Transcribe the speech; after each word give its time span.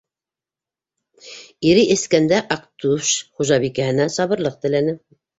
Ире 1.71 1.83
эскәндә 1.95 2.39
Аҡтүш 2.55 3.11
хужабикәһенә 3.41 4.07
сабырлыҡ 4.15 4.57
теләне. 4.65 4.97